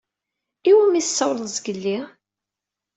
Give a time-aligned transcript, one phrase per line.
[0.69, 1.97] I wimi i tessawleḍ sgelli?